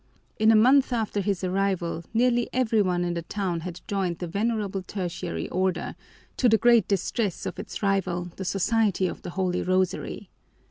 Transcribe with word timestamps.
In 0.39 0.51
a 0.51 0.55
month 0.55 0.91
after 0.91 1.21
his 1.21 1.43
arrival 1.43 2.03
nearly 2.11 2.49
every 2.51 2.81
one 2.81 3.03
in 3.03 3.13
the 3.13 3.21
town 3.21 3.59
had 3.59 3.81
joined 3.87 4.17
the 4.17 4.25
Venerable 4.25 4.81
Tertiary 4.81 5.47
Order, 5.49 5.95
to 6.37 6.49
the 6.49 6.57
great 6.57 6.87
distress 6.87 7.45
of 7.45 7.59
its 7.59 7.83
rival, 7.83 8.31
the 8.37 8.43
Society 8.45 9.05
of 9.05 9.21
the 9.21 9.29
Holy 9.37 9.61
Rosary. 9.61 10.31